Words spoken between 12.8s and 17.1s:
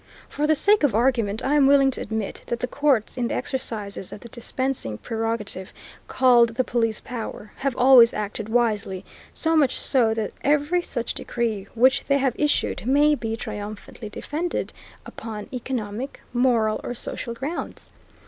may be triumphantly defended upon economic, moral, or